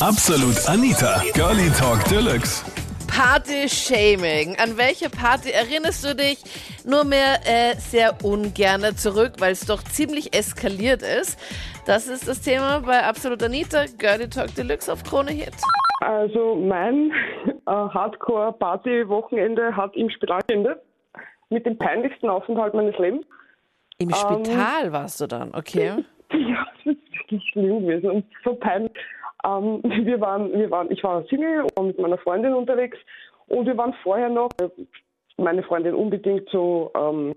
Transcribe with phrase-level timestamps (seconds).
[0.00, 2.62] Absolut Anita, Girlie Talk Deluxe.
[3.08, 4.54] Party-Shaming.
[4.58, 6.36] An welche Party erinnerst du dich
[6.84, 11.40] nur mehr äh, sehr ungerne zurück, weil es doch ziemlich eskaliert ist?
[11.86, 15.54] Das ist das Thema bei Absolut Anita, Girlie Talk Deluxe auf Krone Hit.
[16.00, 17.10] Also mein
[17.46, 20.78] äh, Hardcore-Party-Wochenende hat im Spital geendet.
[21.48, 23.24] Mit dem peinlichsten Aufenthalt meines Lebens.
[23.96, 25.92] Im Spital warst du dann, okay?
[26.32, 28.90] Ja, das ist wirklich schlimm gewesen und so peinlich.
[29.44, 32.98] Ähm, wir waren, wir waren, ich war Single und mit meiner Freundin unterwegs
[33.48, 34.68] und wir waren vorher noch, äh,
[35.38, 37.34] meine Freundin unbedingt so, ähm,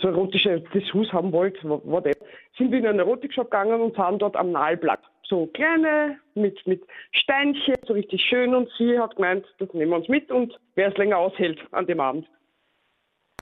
[0.00, 2.24] so erotische Dessous haben wollte, whatever,
[2.56, 6.82] sind wir in einen Erotikshop gegangen und haben dort am Nagelblatt so kleine mit, mit
[7.12, 10.88] Steinchen, so richtig schön und sie hat gemeint, das nehmen wir uns mit und wer
[10.88, 12.26] es länger aushält an dem Abend.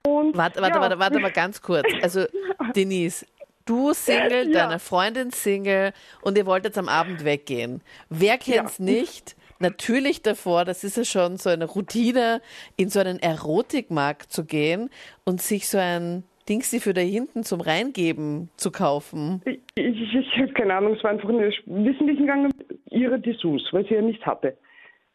[0.04, 0.80] Und, warte, warte, ja.
[0.80, 1.86] warte, warte mal ganz kurz.
[2.02, 2.24] Also,
[2.74, 3.24] Denise,
[3.64, 4.66] du Single, ja.
[4.66, 7.82] deine Freundin Single und ihr wollt jetzt am Abend weggehen.
[8.08, 8.84] Wer kennt's ja.
[8.84, 9.36] nicht?
[9.58, 12.40] Natürlich davor, das ist ja schon so eine Routine,
[12.76, 14.90] in so einen Erotikmarkt zu gehen
[15.24, 19.40] und sich so ein Dingsi für da hinten zum Reingeben zu kaufen.
[19.44, 22.50] Ich, ich, ich habe keine Ahnung, es war einfach eine Wissentlich gegangen,
[22.90, 24.56] ihre Dessous, weil sie ja nicht hatte.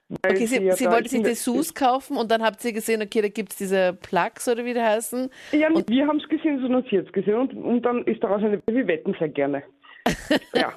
[0.10, 3.28] Okay, Sie, sie, sie wollte sich Dessous kaufen und dann habt ihr gesehen, okay, da
[3.28, 5.30] gibt es diese Plugs oder wie die heißen.
[5.52, 8.42] Ja, und wir haben es gesehen, sie hat es gesehen und, und dann ist daraus
[8.42, 9.64] eine, wir wetten sehr gerne.
[10.54, 10.74] Ja.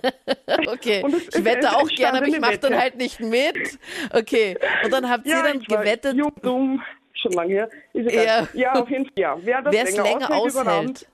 [0.66, 3.78] okay, es, ich wette es, auch es gerne, aber ich mache dann halt nicht mit.
[4.12, 6.16] Okay, und dann habt ihr ja, dann gewettet.
[6.16, 6.82] Jung, dumm,
[7.14, 7.68] schon lange her.
[7.94, 8.48] ja.
[8.52, 9.38] ja, auf jeden Fall, ja.
[9.40, 11.08] Wer das länger, länger aushält, aushält.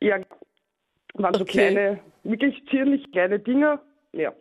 [0.00, 0.18] ja,
[1.14, 1.52] waren so okay.
[1.52, 3.80] kleine, wirklich zierlich kleine Dinger.
[4.12, 4.32] Ja.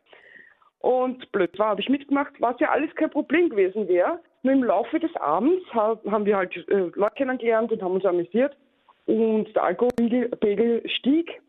[0.81, 4.19] Und blöd war, habe ich mitgemacht, was ja alles kein Problem gewesen wäre.
[4.43, 8.57] Nur im Laufe des Abends haben wir halt äh, Leute kennengelernt und haben uns amüsiert.
[9.05, 11.41] Und der Alkoholpegel stieg.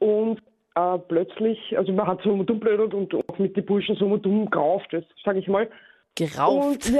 [0.00, 0.40] Und
[0.74, 4.50] äh, plötzlich, also man hat so dumm blöd und auch mit den Burschen so dumm
[4.50, 5.68] gerauft, sage ich mal.
[6.16, 6.90] Gerauft?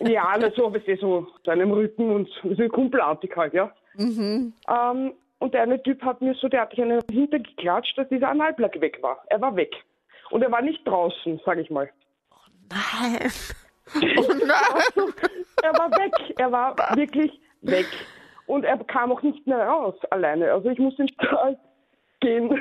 [0.00, 3.70] Und, ja, so, weißt du, so zu einem Rücken und so kumpelartig halt, ja.
[3.96, 4.54] Mhm.
[4.68, 8.30] Ähm, und der eine Typ hat mir so, der hat sich einen hintergeklatscht, dass dieser
[8.30, 9.22] Analplug weg war.
[9.28, 9.74] Er war weg.
[10.34, 11.88] Und er war nicht draußen, sage ich mal.
[12.32, 12.36] Oh
[12.68, 13.30] nein.
[13.94, 15.12] Oh nein.
[15.62, 16.12] er war weg.
[16.38, 17.30] Er war wirklich
[17.60, 17.86] weg.
[18.46, 20.50] Und er kam auch nicht mehr raus alleine.
[20.50, 21.56] Also ich musste ins Tal
[22.20, 22.60] gehen.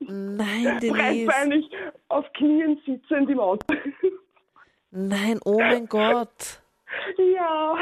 [0.00, 1.26] Nein, Denise.
[1.26, 1.70] Breitbeinig
[2.08, 3.64] auf Knien sitzend im Auto.
[4.90, 6.60] Nein, oh mein Gott.
[7.16, 7.78] Ja.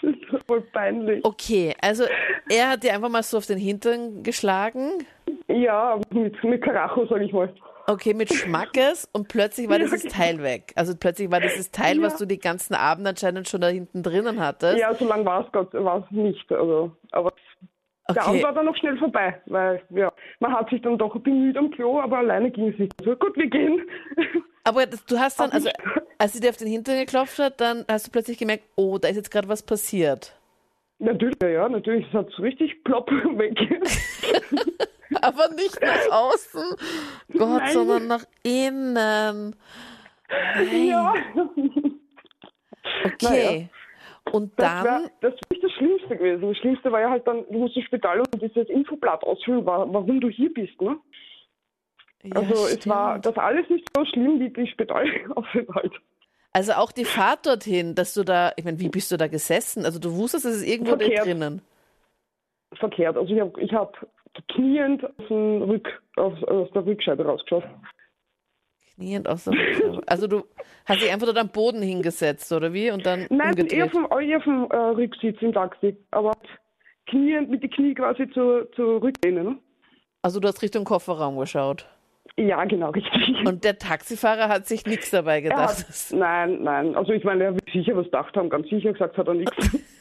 [0.00, 0.02] Das
[0.32, 1.22] ist voll peinlich.
[1.26, 2.04] Okay, also
[2.48, 5.04] er hat dir einfach mal so auf den Hintern geschlagen?
[5.48, 7.52] Ja, mit, mit Karacho, sag ich mal.
[7.90, 10.72] Okay, mit Schmackes und plötzlich war dieses Teil weg.
[10.76, 12.02] Also plötzlich war dieses Teil, ja.
[12.04, 14.78] was du die ganzen Abend anscheinend schon da hinten drinnen hattest.
[14.78, 16.52] Ja, so lange war es nicht.
[16.52, 17.32] Also, aber
[18.06, 18.14] okay.
[18.14, 21.56] der Abend war dann noch schnell vorbei, weil ja, man hat sich dann doch bemüht
[21.56, 22.92] am Klo, aber alleine ging es nicht.
[23.02, 23.82] So, gut, wir gehen.
[24.62, 25.68] Aber du hast dann, also
[26.18, 29.08] als sie dir auf den Hintern geklopft hat, dann hast du plötzlich gemerkt, oh, da
[29.08, 30.36] ist jetzt gerade was passiert.
[31.00, 32.06] Natürlich, ja, natürlich.
[32.06, 33.58] Es hat so richtig plopp weg.
[35.26, 36.76] aber nicht nach außen,
[37.36, 37.72] Gott, Nein.
[37.72, 39.56] sondern nach innen.
[40.54, 40.86] Nein.
[40.86, 41.14] Ja.
[43.04, 43.16] Okay.
[43.22, 43.68] Naja.
[44.32, 44.84] Und dann.
[44.84, 46.48] Das, wär, das ist nicht das Schlimmste gewesen.
[46.48, 50.20] Das Schlimmste war ja halt dann, du musst ins Spital und dieses Infoblatt ausfüllen, warum
[50.20, 50.98] du hier bist, ne?
[52.22, 52.80] Ja, also stimmt.
[52.80, 55.92] es war das alles nicht so schlimm wie die Spitalaufenthalt.
[56.52, 59.84] Also auch die Fahrt dorthin, dass du da, ich meine, wie bist du da gesessen?
[59.84, 61.26] Also du wusstest, es ist irgendwo Verkehrt.
[61.26, 61.62] drinnen.
[62.74, 63.16] Verkehrt.
[63.16, 64.06] Also ich habe ich hab
[64.48, 67.64] kniend aus, Rück, aus, aus der Rückscheibe rausgeschaut.
[68.96, 70.02] Kniend aus der Rückscheibe.
[70.06, 70.44] Also du
[70.86, 72.90] hast dich einfach dort am Boden hingesetzt, oder wie?
[72.90, 73.72] Und dann Nein, umgedreht.
[73.72, 75.96] eher vom, eher vom äh, Rücksitz im Taxi.
[76.10, 76.32] Aber
[77.06, 79.44] kniend mit den Knie quasi zur, zur Rücklehne.
[79.44, 79.58] Ne?
[80.22, 81.86] Also du hast Richtung Kofferraum geschaut?
[82.36, 83.46] Ja, genau, richtig.
[83.46, 85.78] Und der Taxifahrer hat sich nichts dabei gedacht?
[85.78, 86.94] Hat, nein, nein.
[86.94, 88.48] Also ich meine, er wird sicher was gedacht haben.
[88.48, 89.80] Ganz sicher gesagt hat er nichts.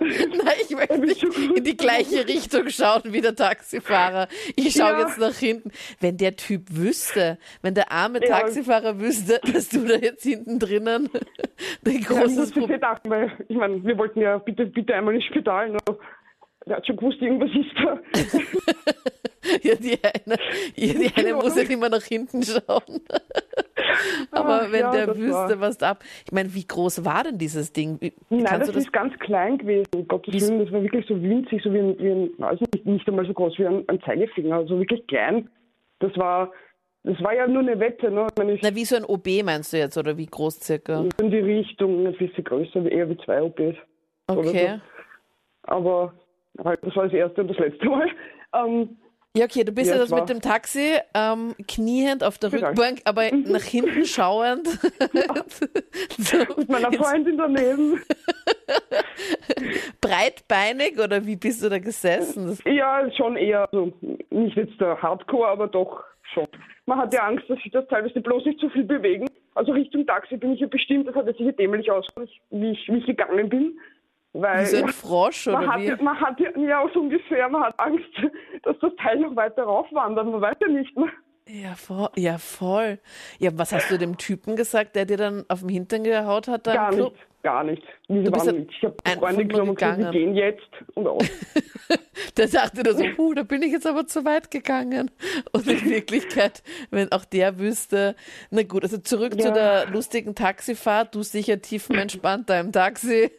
[0.00, 0.79] Nein, ich möchte nicht
[1.56, 4.28] in die gleiche Richtung schauen wie der Taxifahrer.
[4.56, 5.00] Ich schaue ja.
[5.00, 5.70] jetzt nach hinten.
[6.00, 8.40] Wenn der Typ wüsste, wenn der arme ja.
[8.40, 11.08] Taxifahrer wüsste, dass du da jetzt hinten drinnen
[11.86, 12.80] ein großes ja, Problem...
[13.04, 15.70] weil ich meine, wir wollten ja bitte, bitte einmal ins Spital.
[15.70, 15.78] Ne?
[16.66, 17.98] Der hat schon gewusst, irgendwas ist da.
[19.62, 20.38] ja, die eine,
[20.76, 23.00] die eine muss ja immer nach hinten schauen.
[24.30, 26.04] Aber Ach, wenn ja, der wüsste, was da ab.
[26.24, 27.98] Ich meine, wie groß war denn dieses Ding?
[28.00, 29.86] Wie, Nein, das, das, ist ganz klein gewesen.
[29.94, 32.86] Um Gottes Willen, das war wirklich so winzig, so wie ein, wie ein also nicht,
[32.86, 35.48] nicht einmal so groß wie ein, ein Zeigefinger, also wirklich klein.
[36.00, 36.50] Das war,
[37.04, 38.10] das war ja nur eine Wette.
[38.10, 38.26] Ne?
[38.36, 41.04] Meine, Na, wie so ein OB meinst du jetzt, oder wie groß circa?
[41.20, 43.76] In die Richtung ein bisschen größer, eher wie zwei OBs.
[44.26, 44.76] Okay.
[44.76, 45.72] So.
[45.72, 46.14] Aber
[46.64, 48.08] halt, das war das erste und das letzte Mal.
[48.52, 48.96] Ähm,
[49.36, 52.68] Ja, okay, du bist ja, jetzt mit dem Taxi ähm, kniehend auf der genau.
[52.68, 54.66] Rückbank, aber nach hinten schauend.
[56.18, 58.00] so, mit meiner Freundin daneben.
[60.00, 62.58] Breitbeinig oder wie bist du da gesessen?
[62.64, 63.92] Ja, schon eher, also
[64.30, 66.02] nicht jetzt der Hardcore, aber doch
[66.34, 66.48] schon.
[66.86, 69.28] Man hat ja Angst, dass sich das teilweise bloß nicht zu viel bewegen.
[69.54, 72.88] Also Richtung Taxi bin ich ja bestimmt, das hat jetzt sicher dämlich ausgesehen, wie ich,
[72.88, 73.78] wie ich gegangen bin.
[74.32, 75.90] Weil, wie so ein Frosch oder man wie?
[75.90, 78.08] Hat, man hat ja so ungefähr, man hat Angst,
[78.62, 81.10] dass das Teil noch weiter raufwandert, man weiß ja nicht mehr.
[81.48, 83.00] Ja voll, ja, voll.
[83.38, 86.64] Ja, was hast du dem Typen gesagt, der dir dann auf dem Hintern gehaut hat?
[86.64, 87.82] Gar nicht, gar nicht.
[88.08, 88.70] Diese waren nicht.
[88.76, 91.24] Ich habe Freunde genommen und gesagt, wir gehen jetzt und aus.
[92.36, 95.10] der sagte da so, uh, da bin ich jetzt aber zu weit gegangen.
[95.52, 98.14] Und in Wirklichkeit, wenn auch der wüsste,
[98.50, 99.46] na gut, also zurück ja.
[99.46, 103.30] zu der lustigen Taxifahrt, du sicher tiefenentspannt da im Taxi,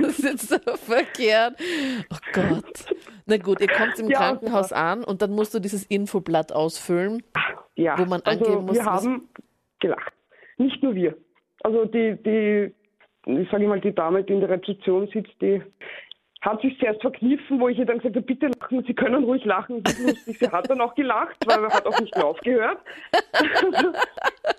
[0.00, 1.54] du sitzt da verkehrt.
[2.10, 2.84] Oh Gott.
[3.26, 7.22] Na gut, ihr kommt im ja, Krankenhaus an und dann musst du dieses Infoblatt ausfüllen,
[7.74, 8.76] ja, wo man also angeben muss.
[8.76, 9.28] Wir haben
[9.80, 10.12] gelacht.
[10.58, 11.16] Nicht nur wir.
[11.62, 12.74] Also die, die,
[13.26, 15.62] ich sage mal, die Dame, die in der Rezeption sitzt, die
[16.44, 19.44] hat sich zuerst verkniffen, wo ich ihr dann gesagt habe, bitte lachen, Sie können ruhig
[19.44, 19.82] lachen.
[20.26, 22.78] Sie hat dann auch gelacht, weil er hat auch nicht mehr aufgehört.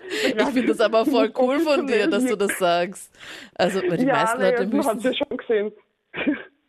[0.08, 3.16] ich finde das aber voll cool von dir, dass du das sagst.
[3.54, 4.90] Also, weil die ja, meisten Leute ja, müssen...
[4.90, 5.72] hat ja schon gesehen.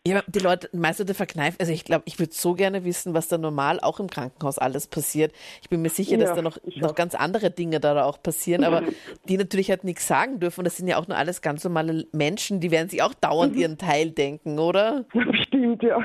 [0.07, 1.57] Ja, die Leute, die meisten Leute verkneifen.
[1.59, 4.87] Also ich glaube, ich würde so gerne wissen, was da normal auch im Krankenhaus alles
[4.87, 5.33] passiert.
[5.61, 8.63] Ich bin mir sicher, dass ja, da noch, noch ganz andere Dinge da auch passieren,
[8.63, 8.83] aber
[9.27, 10.61] die natürlich halt nichts sagen dürfen.
[10.61, 13.55] Und das sind ja auch nur alles ganz normale Menschen, die werden sich auch dauernd
[13.55, 13.61] mhm.
[13.61, 15.05] ihren Teil denken, oder?
[15.43, 15.99] Stimmt, ja.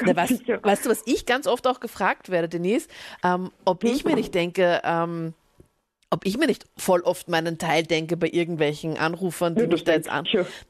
[0.00, 2.88] Na, was, weißt du, was ich ganz oft auch gefragt werde, Denise,
[3.22, 5.34] ähm, ob ich mir nicht denke, ähm,
[6.12, 9.84] ob ich mir nicht voll oft meinen Teil denke bei irgendwelchen Anrufern, die ja, mich
[9.84, 10.26] da jetzt an.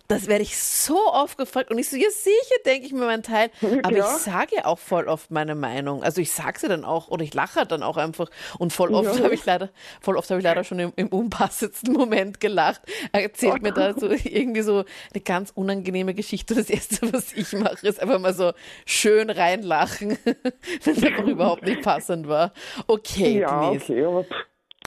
[0.07, 3.25] Das werde ich so oft gefragt und ich so, ja sicher denke ich mir meinen
[3.25, 3.51] Teil,
[3.83, 4.05] aber ja.
[4.05, 6.05] ich sage auch voll oft meine Meinung.
[6.05, 9.21] Also ich sage sie dann auch oder ich lache dann auch einfach und voll oft
[9.21, 12.83] habe ich leider, voll oft habe ich leider schon im, im unpassendsten Moment gelacht.
[13.11, 13.63] Er erzählt oh.
[13.63, 16.55] mir da so irgendwie so eine ganz unangenehme Geschichte.
[16.55, 18.53] Das erste, was ich mache, ist einfach mal so
[18.87, 22.53] schön reinlachen, wenn es einfach überhaupt nicht passend war.
[22.87, 23.85] Okay, ja, Denise.
[23.93, 24.25] okay, aber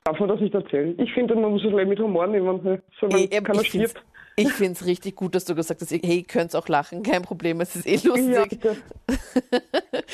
[0.05, 0.93] Darf man das nicht erzählen?
[0.99, 2.79] Ich finde, man muss es mit Humor nehmen, ne?
[2.99, 4.03] solange hey, keiner ich stirbt.
[4.37, 7.23] Ich finde es richtig gut, dass du gesagt hast, hey, ihr könnt auch lachen, kein
[7.23, 8.63] Problem, es ist eh lustig.
[8.63, 8.73] Ja,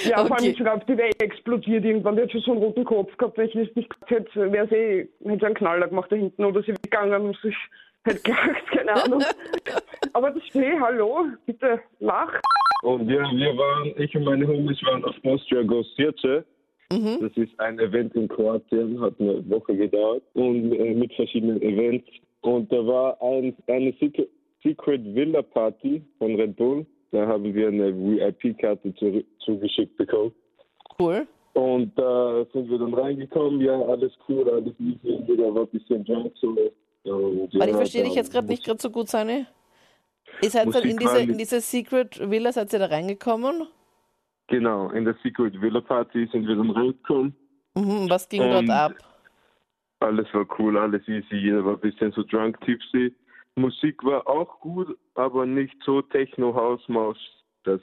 [0.05, 0.27] ja okay.
[0.27, 2.15] vor allem, ich glaube, die wäre eh explodiert irgendwann.
[2.15, 3.37] Die hat schon so einen roten Kopf gehabt.
[3.37, 6.45] Wenn ich das nicht gehabt hätte, wäre sie eh, hätte einen Knaller gemacht da hinten
[6.45, 7.55] oder sie weggegangen und sich
[8.03, 9.23] hätte gelacht, keine Ahnung.
[10.13, 12.31] Aber das stehe, hallo, bitte lach.
[12.83, 16.45] Und ja, wir waren, ich und meine Homies waren auf Austria Ghost Hirche.
[16.91, 17.19] Mhm.
[17.21, 22.07] Das ist ein Event in Kroatien, hat eine Woche gedauert und äh, mit verschiedenen Events.
[22.41, 24.29] Und da war ein, eine Secret,
[24.63, 26.85] Secret Villa Party von Red Bull.
[27.11, 30.31] Da haben wir eine VIP-Karte zu, zugeschickt bekommen.
[30.99, 31.27] Cool.
[31.53, 35.67] Und da äh, sind wir dann reingekommen, ja, alles cool, alles easy, jeder war ein
[35.67, 36.55] bisschen drunk so.
[37.03, 39.45] Und, ja, ich verstehe dich jetzt gerade nicht gerade so gut, Sani.
[40.41, 43.67] Ihr seid dann in diese, in diese Secret Villa, seid ihr da reingekommen?
[44.51, 47.33] Genau, in der Secret Villa Party sind wir dann reingekommen.
[47.73, 48.91] Mhm, was ging dort ab?
[50.01, 53.15] Alles war cool, alles easy, jeder war ein bisschen so drunk, tipsy.
[53.55, 57.17] Musik war auch gut, aber nicht so Techno-Hausmaus.
[57.63, 57.79] Das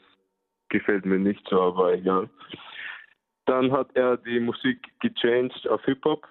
[0.69, 2.29] gefällt mir nicht so, aber egal.
[3.47, 6.27] Dann hat er die Musik gechanged auf Hip-Hop.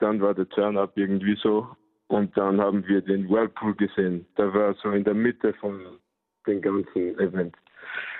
[0.00, 1.68] Dann war der Turn-Up irgendwie so.
[2.08, 4.26] Und dann haben wir den Whirlpool gesehen.
[4.36, 6.00] Der war so in der Mitte von
[6.48, 7.54] dem ganzen Event.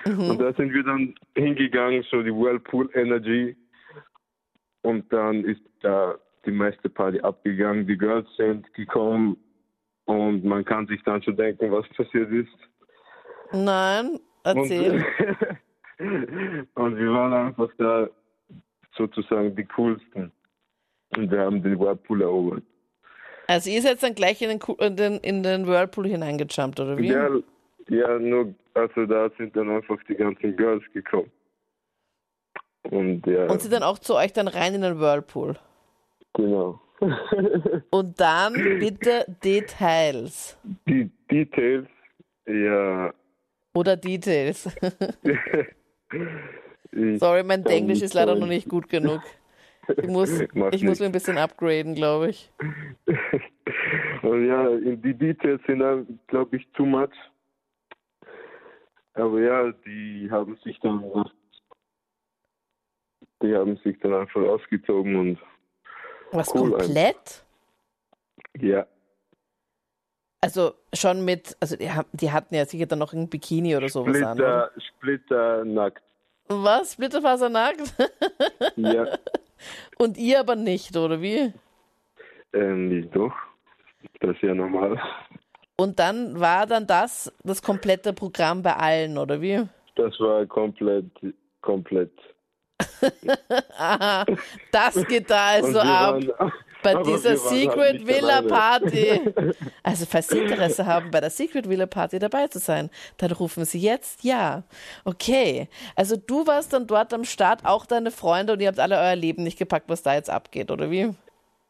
[0.05, 0.29] Mhm.
[0.29, 3.55] Und da sind wir dann hingegangen, so die Whirlpool Energy.
[4.81, 7.87] Und dann ist da die meiste Party abgegangen.
[7.87, 9.37] Die Girls sind gekommen
[10.05, 12.55] und man kann sich dann schon denken, was passiert ist.
[13.51, 15.03] Nein, erzähl.
[15.97, 18.07] Und, und wir waren einfach da
[18.95, 20.31] sozusagen die coolsten.
[21.15, 22.63] Und wir haben den Whirlpool erobert.
[23.47, 27.07] Also ihr seid dann gleich in den, in den, in den Whirlpool hineingejumpt, oder wie?
[27.07, 27.29] Ja,
[27.89, 31.31] ja, nur also da sind dann einfach die ganzen Girls gekommen.
[32.83, 33.47] Und, ja.
[33.47, 35.57] Und sind dann auch zu euch dann rein in den Whirlpool?
[36.33, 36.81] Genau.
[37.89, 40.57] Und dann bitte Details.
[40.87, 41.87] Die Details,
[42.45, 43.13] ja.
[43.73, 44.63] Oder Details.
[46.91, 49.21] Sorry, mein Englisch ist leider noch nicht gut genug.
[49.97, 50.39] Ich muss,
[50.71, 52.51] ich muss mir ein bisschen upgraden, glaube ich.
[54.21, 57.09] Und ja, die Details sind dann, glaube ich, too much.
[59.15, 61.01] Aber ja, die haben sich dann
[63.41, 65.39] die haben sich dann einfach ausgezogen und
[66.31, 67.43] was cool komplett?
[68.53, 68.67] Einfach.
[68.67, 68.87] Ja.
[70.41, 74.15] Also schon mit, also die, die, hatten ja sicher dann noch ein Bikini oder sowas
[74.15, 74.37] Splitter, an.
[74.37, 74.71] Oder?
[74.77, 76.03] Splitter nackt.
[76.47, 76.93] Was?
[76.93, 77.95] Splitterfasernackt?
[78.75, 79.17] Ja.
[79.97, 81.51] Und ihr aber nicht, oder wie?
[82.53, 83.33] Ähm, doch.
[84.19, 85.01] Das ist ja normal.
[85.77, 89.63] Und dann war dann das das komplette Programm bei allen, oder wie?
[89.95, 91.05] Das war komplett,
[91.61, 92.11] komplett.
[93.77, 94.25] Aha,
[94.71, 96.21] das geht da also ab.
[96.37, 96.51] waren-
[96.83, 98.47] Bei dieser halt Secret Villa alleine.
[98.47, 99.21] Party.
[99.81, 103.65] Also, falls Sie Interesse haben, bei der Secret Villa Party dabei zu sein, dann rufen
[103.65, 104.63] Sie jetzt ja.
[105.03, 105.67] Okay.
[105.95, 109.15] Also, du warst dann dort am Start, auch deine Freunde, und ihr habt alle euer
[109.15, 111.09] Leben nicht gepackt, was da jetzt abgeht, oder wie?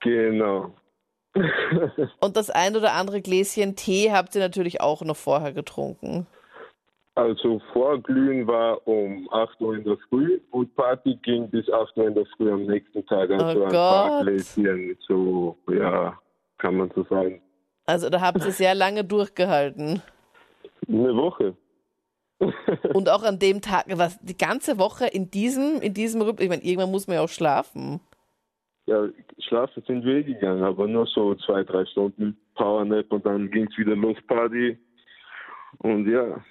[0.01, 0.73] Genau.
[2.19, 6.27] Und das ein oder andere Gläschen Tee habt ihr natürlich auch noch vorher getrunken.
[7.15, 12.07] Also Vorglühen war um 8 Uhr in der Früh und Party ging bis 8 Uhr
[12.07, 13.29] in der Früh am nächsten Tag.
[13.29, 14.27] Also Oh ein paar Gott.
[14.27, 16.19] Gläschen, so, ja,
[16.57, 17.41] kann man so sagen.
[17.85, 20.01] Also, da habt ihr sehr lange durchgehalten.
[20.87, 21.55] Eine Woche.
[22.93, 26.49] Und auch an dem Tag, was die ganze Woche in diesem, in diesem Rhythmus, ich
[26.49, 28.01] meine, irgendwann muss man ja auch schlafen.
[28.87, 29.07] Ja,
[29.39, 33.67] schlafen sind wir eh gegangen, aber nur so zwei, drei Stunden Powernap und dann ging
[33.69, 34.77] es wieder los Party.
[35.79, 36.43] Und ja,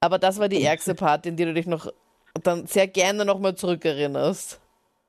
[0.00, 1.86] Aber das war die ärgste Party, in die du dich noch
[2.42, 4.60] dann sehr gerne nochmal zurückerinnerst.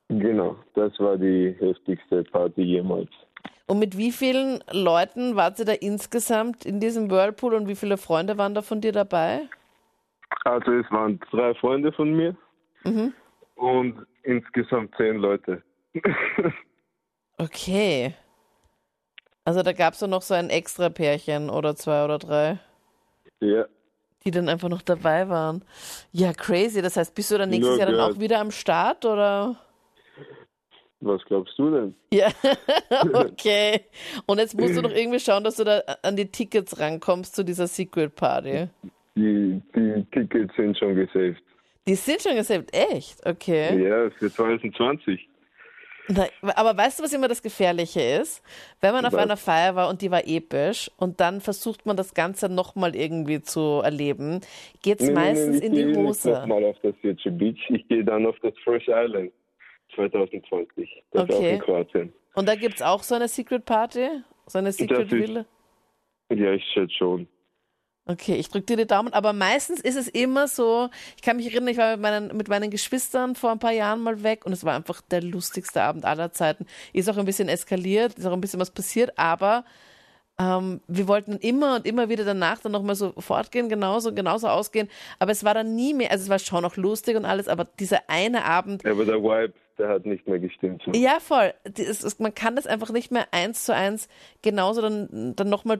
[0.08, 3.10] genau, das war die heftigste Party jemals.
[3.66, 7.96] Und mit wie vielen Leuten wart ihr da insgesamt in diesem Whirlpool und wie viele
[7.96, 9.48] Freunde waren da von dir dabei?
[10.44, 12.36] Also es waren drei Freunde von mir
[12.84, 13.12] Mhm.
[13.56, 15.62] und insgesamt zehn Leute.
[17.38, 18.14] Okay.
[19.44, 22.60] Also da gab es noch so ein extra Pärchen oder zwei oder drei,
[23.40, 23.66] ja,
[24.24, 25.64] die dann einfach noch dabei waren.
[26.12, 26.80] Ja, crazy.
[26.80, 28.14] Das heißt, bist du dann nächstes Nur Jahr dann gehört.
[28.14, 29.56] auch wieder am Start oder?
[31.00, 31.94] was glaubst du denn?
[32.12, 32.28] Ja,
[33.12, 33.80] okay.
[34.26, 37.44] Und jetzt musst du noch irgendwie schauen, dass du da an die Tickets rankommst zu
[37.44, 38.68] dieser Secret Party.
[39.16, 41.42] Die, die Tickets sind schon gesaved.
[41.88, 43.26] Die sind schon gesaved, echt?
[43.26, 43.82] Okay.
[43.82, 45.28] Ja, für 2020.
[46.08, 48.42] Na, aber weißt du, was immer das Gefährliche ist?
[48.80, 52.12] Wenn man auf einer Feier war und die war episch und dann versucht man das
[52.14, 54.40] Ganze nochmal irgendwie zu erleben,
[54.82, 56.28] geht's meistens ich in die gehe Hose.
[56.30, 57.60] Nicht nochmal auf das Virgin Beach.
[57.70, 59.32] Ich gehe dann auf das Fresh Island
[59.94, 61.02] 2020.
[61.12, 61.54] Das ist auch Okay.
[61.54, 62.12] in Kroatien.
[62.34, 64.08] Und da gibt's auch so eine Secret Party?
[64.46, 65.44] So eine Secret Villa?
[66.30, 67.28] Ja, ich schätze schon.
[68.04, 71.46] Okay, ich drücke dir die Daumen, aber meistens ist es immer so, ich kann mich
[71.46, 74.52] erinnern, ich war mit meinen, mit meinen Geschwistern vor ein paar Jahren mal weg und
[74.52, 76.66] es war einfach der lustigste Abend aller Zeiten.
[76.92, 79.64] Ist auch ein bisschen eskaliert, ist auch ein bisschen was passiert, aber
[80.40, 84.88] ähm, wir wollten immer und immer wieder danach dann nochmal so fortgehen, genauso, genauso ausgehen,
[85.20, 87.66] aber es war dann nie mehr, also es war schon noch lustig und alles, aber
[87.78, 90.82] dieser eine Abend, Aber der Vibe, der hat nicht mehr gestimmt.
[90.92, 91.54] ja, voll.
[91.64, 94.08] Es ist, man kann das einfach nicht mehr eins zu eins
[94.42, 95.76] genauso dann, dann nochmal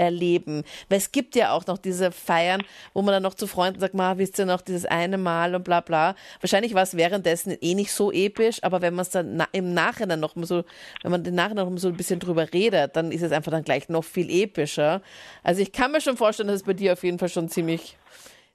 [0.00, 0.64] durcherleben.
[0.88, 2.62] Weil es gibt ja auch noch diese Feiern,
[2.94, 5.64] wo man dann noch zu Freunden sagt, ma, wisst ihr noch dieses eine Mal und
[5.64, 6.14] bla bla.
[6.40, 9.74] Wahrscheinlich war es währenddessen eh nicht so episch, aber wenn man es dann na im
[9.74, 10.64] Nachhinein noch mal so,
[11.02, 13.50] wenn man den Nachhinein noch mal so ein bisschen drüber redet, dann ist es einfach
[13.50, 15.02] dann gleich noch viel epischer.
[15.42, 17.96] Also ich kann mir schon vorstellen, dass es bei dir auf jeden Fall schon ziemlich,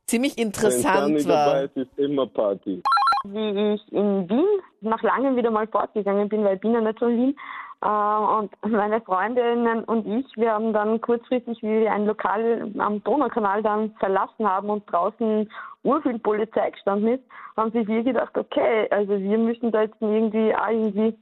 [0.05, 1.45] ziemlich Wenn interessant Sunny war.
[1.45, 2.81] dabei ist, ist immer Party.
[3.25, 4.45] wie ich in Wien
[4.81, 7.35] nach langem wieder mal fortgegangen bin, weil ich bin ja nicht von Wien.
[7.81, 13.03] Äh, und meine Freundinnen und ich, wir haben dann kurzfristig, wie wir ein Lokal am
[13.03, 15.49] Donaukanal dann verlassen haben und draußen
[15.83, 17.23] urviel Polizei gestanden ist,
[17.57, 21.17] haben sich wir gedacht, okay, also wir müssen da jetzt irgendwie auch irgendwie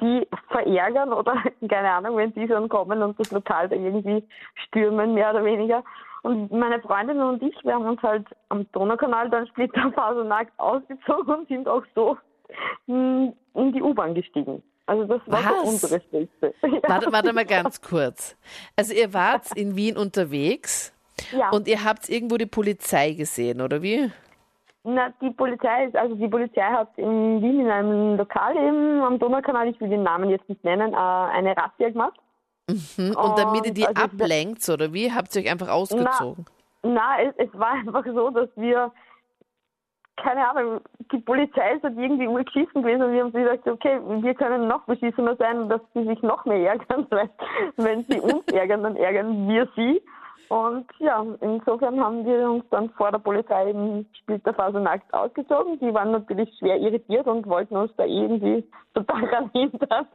[0.00, 1.34] die verärgern oder
[1.68, 4.26] keine Ahnung, wenn die schon kommen und das Lokal da irgendwie
[4.66, 5.82] stürmen, mehr oder weniger.
[6.22, 11.48] Und meine Freundinnen und ich, wir haben uns halt am Donaukanal dann splitterfasernackt ausgezogen und
[11.48, 12.16] sind auch so
[12.86, 14.62] mh, in die U-Bahn gestiegen.
[14.86, 15.68] Also das war Was?
[15.68, 16.00] unsere.
[16.62, 16.80] Ja.
[16.88, 18.36] Warte, warte mal ganz kurz.
[18.76, 20.92] Also ihr wart in Wien unterwegs
[21.32, 21.50] Ja.
[21.50, 24.10] und ihr habt irgendwo die Polizei gesehen, oder wie?
[24.86, 29.18] Na, die Polizei ist, also die Polizei hat in Wien in einem Lokal eben am
[29.18, 32.18] Donaukanal, ich will den Namen jetzt nicht nennen, äh, eine Razzia gemacht.
[32.96, 33.14] Hm?
[33.16, 35.10] Und damit ihr die also- ablenkt, oder wie?
[35.12, 36.44] Habt ihr euch einfach ausgezogen?
[36.82, 38.92] Na, es, es war einfach so, dass wir,
[40.16, 40.80] keine Ahnung,
[41.12, 44.84] die Polizei ist halt irgendwie urgeschissen gewesen und wir haben gesagt, okay, wir können noch
[44.84, 47.30] beschissener sein, dass sie sich noch mehr ärgern, weil
[47.76, 50.02] wenn sie uns ärgern, dann ärgern wir sie.
[50.48, 55.78] Und ja, insofern haben wir uns dann vor der Polizei eben splitterfasernackt ausgezogen.
[55.80, 60.06] Die waren natürlich schwer irritiert und wollten uns da irgendwie total ranhindern.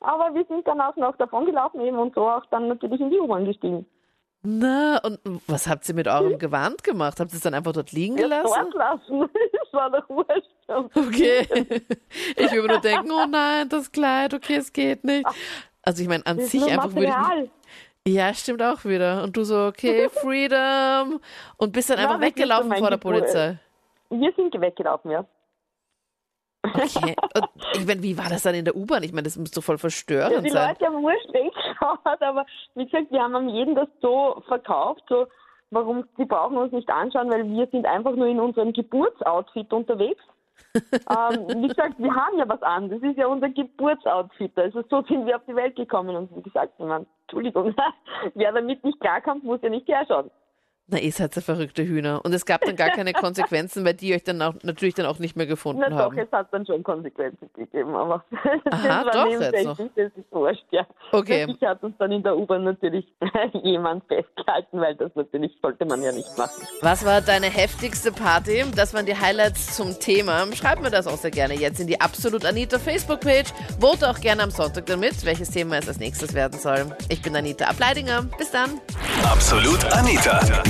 [0.00, 3.10] Aber wir sind dann auch noch davon gelaufen eben und so auch dann natürlich in
[3.10, 3.86] die U-Bahn gestiegen.
[4.48, 7.18] Na, und was habt ihr mit eurem Gewand gemacht?
[7.18, 8.70] Habt ihr es dann einfach dort liegen gelassen?
[8.72, 9.28] dort lassen.
[9.52, 10.94] Das war doch wurscht.
[10.94, 11.46] Okay.
[12.36, 15.26] Ich würde nur denken, oh nein, das Kleid, okay, es geht nicht.
[15.82, 17.50] Also ich meine, an Das sich einfach würde ich Material.
[18.06, 19.24] Ja, stimmt auch wieder.
[19.24, 21.20] Und du so, okay, Freedom.
[21.56, 22.96] Und bist dann Ja, einfach weggelaufen vor der.
[22.98, 23.58] Polizei.
[24.10, 25.24] wir sind weggelaufen, ja.
[26.74, 27.16] Okay.
[27.34, 29.02] Und ich meine, wie war das dann in der U-Bahn?
[29.02, 30.74] Ich meine, das muss doch voll verstörend ja, die sein.
[30.78, 35.26] Die Leute haben wurscht weggeschaut, aber wie gesagt, wir haben jedem das so verkauft, so,
[35.70, 40.22] warum, sie brauchen uns nicht anschauen, weil wir sind einfach nur in unserem Geburtsoutfit unterwegs.
[40.74, 42.90] ähm, wie gesagt, wir haben ja was an.
[42.90, 44.58] Das ist ja unser Geburtsoutfit.
[44.58, 47.74] Also so sind wir auf die Welt gekommen und wie gesagt, man, Entschuldigung,
[48.34, 50.30] wer damit nicht klarkommt, muss ja nicht herschauen.
[50.88, 52.20] Na, ihr seid so verrückte Hühner.
[52.24, 55.18] Und es gab dann gar keine Konsequenzen, weil die euch dann auch, natürlich dann auch
[55.18, 56.14] nicht mehr gefunden Na haben.
[56.16, 58.24] doch, es hat dann schon Konsequenzen gegeben, aber
[58.70, 59.76] Aha, das war doch jetzt noch.
[59.76, 60.86] das ist wurscht, ja.
[61.10, 61.46] Okay.
[61.48, 63.04] Ich hat uns dann in der U-Bahn natürlich
[63.64, 66.62] jemand festgehalten, weil das natürlich sollte man ja nicht machen.
[66.82, 68.62] Was war deine heftigste Party?
[68.76, 70.46] Das waren die Highlights zum Thema.
[70.54, 73.48] Schreib mir das auch sehr gerne jetzt in die Absolut Anita Facebook-Page.
[73.80, 76.86] Vote auch gerne am Sonntag damit, welches Thema es als nächstes werden soll.
[77.08, 78.22] Ich bin Anita Ableidinger.
[78.38, 78.70] Bis dann.
[79.24, 80.40] Absolut Anita.